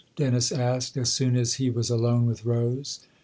"Dennis 0.15 0.51
asked 0.51 0.97
as 0.97 1.13
soon 1.13 1.35
as 1.35 1.53
he 1.61 1.69
was 1.69 1.91
alone 1.91 2.25
with 2.25 2.43
Rose. 2.43 3.01